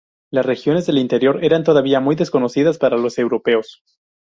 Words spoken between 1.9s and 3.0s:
muy desconocidas para